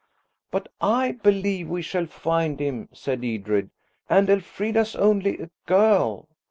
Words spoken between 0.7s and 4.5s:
I believe we shall find him," said Edred, "and